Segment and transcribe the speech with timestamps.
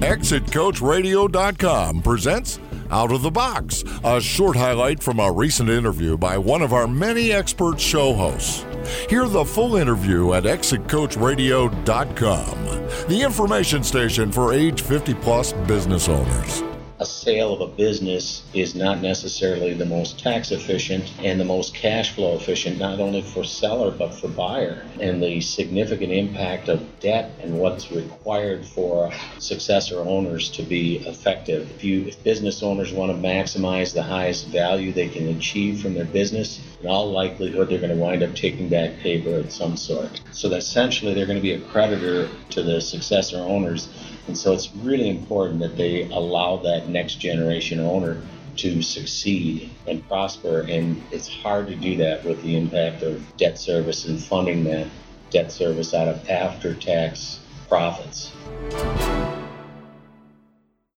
[0.00, 2.60] ExitCoachRadio.com presents
[2.90, 6.86] Out of the Box, a short highlight from a recent interview by one of our
[6.86, 8.64] many expert show hosts.
[9.10, 12.64] Hear the full interview at ExitCoachRadio.com,
[13.08, 16.62] the information station for age 50 plus business owners
[17.28, 22.14] sale of a business is not necessarily the most tax efficient and the most cash
[22.14, 24.82] flow efficient, not only for seller but for buyer.
[24.98, 31.70] And the significant impact of debt and what's required for successor owners to be effective.
[31.72, 35.92] If you if business owners want to maximize the highest value they can achieve from
[35.92, 39.76] their business, in all likelihood they're going to wind up taking back paper of some
[39.76, 40.22] sort.
[40.32, 43.90] So essentially they're going to be a creditor to the successor owners
[44.28, 48.20] and so it's really important that they allow that next generation owner
[48.56, 50.60] to succeed and prosper.
[50.68, 54.88] And it's hard to do that with the impact of debt service and funding that
[55.30, 58.32] debt service out of after tax profits.